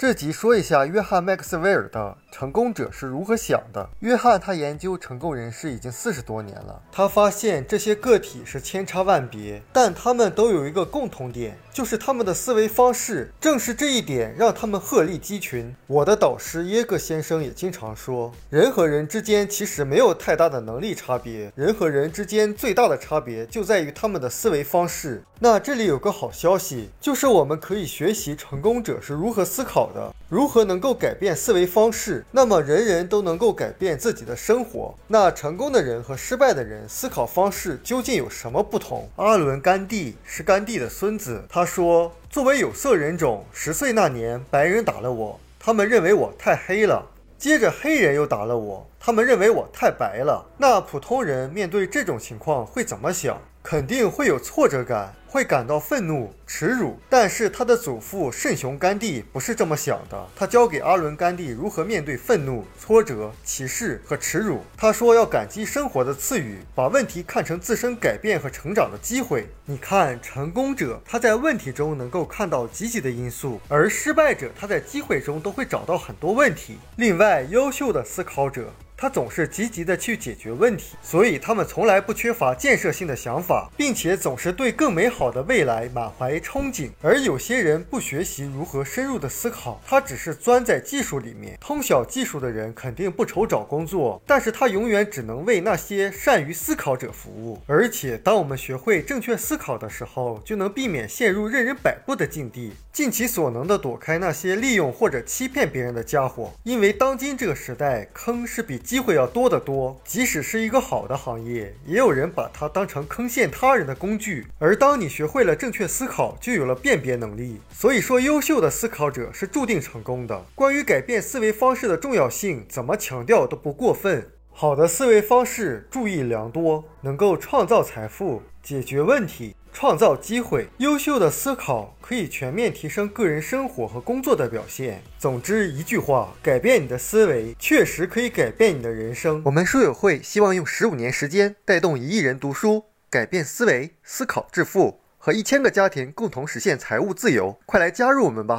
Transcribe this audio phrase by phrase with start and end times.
[0.00, 3.82] 这集说一下约翰·麦克斯韦尔的《成功者是如何想的》。
[3.98, 13.32] 约翰他研究成功人士已经四十多年了，他发现这些个体是千差万别，但他们都有一个共同点，就是他们的思维方式。
[13.40, 15.74] 正是这一点让他们鹤立鸡群。
[15.86, 25.22] 我的导师耶格先生也经常说，人和人之间其实没有太大的能力差别，人和人之间最大的差别就在于他们的思维方式。
[25.42, 32.24] 那这里有个好消息，就是我们可以学习成功者是如何思考的，如何能够改变思维方式。
[32.30, 34.94] 那么人人都能够改变自己的生活。
[35.08, 39.08] 那成功的人和失败的人思考方式究竟有什么不同？
[39.16, 47.04] 阿伦·甘地是甘地的孙子，他他说：“作为有色人种，十岁那年白人打了我，他们认为我太黑了；
[47.36, 50.46] 接着黑人又打了我，他们认为我太白了。
[50.58, 53.40] 那普通人面对这种情况会怎么想？
[53.62, 60.26] 肯定会有挫折感。”会感到愤怒、耻辱，但是他的祖父圣雄甘地不是这么想的。
[60.34, 64.58] 他教给阿伦·甘地如何面对愤怒、挫折、歧视和耻辱。
[64.76, 69.46] 他说要感激生活的赐予，把问题看成自身改变和成长的机会。
[69.66, 76.76] 你看，成功者他在问题中能够看到积极的因素，而失败者他在机会中都会找到很多问题。
[76.96, 78.72] 另外，优秀的思考者。
[79.00, 86.90] 他总是积极的去解决问题，所以他们从来不缺乏建设性的想法，并且总是对更美好的未来满怀憧憬。
[87.00, 91.56] 而有些人不学习如何深入的思考，他只是钻在技术里面。
[91.58, 97.58] 通晓技术的人肯定不愁找工作，但是他永远只能为那些善于思考者服务。
[97.66, 106.52] 而且，当我们学会正确思考的时候，就能避免陷入任人摆布的境地，尽其所能的躲开那些利用或者欺骗别人的家伙。
[106.64, 108.78] 因为当今这个时代，坑是比。
[108.90, 114.48] 机会要多得多，即使是一个好的行业，也有人把它当成坑陷他人的工具。
[114.58, 117.60] 而当你学会了正确思考，就有了辨别能力。
[117.70, 120.44] 所以说，优秀的思考者是注定成功的。
[120.56, 124.28] 关于改变思维方式的重要性，怎么强调都不过分。
[124.50, 129.54] 好的思维方式，注意良多，能够创造财富，解决问题。
[129.80, 135.02] 创造机会，优秀的思考可以全面提升个人生活和工作的表现。
[135.18, 139.40] 总之一句话，改变你的思维，确实可以改变你的人生。
[139.42, 147.58] 我们书友会希望用十五年时间，带动一亿人读书，改变思维，思考致富，和一千个家庭共同实现财务自由。
[147.64, 148.58] 快来加入我们吧！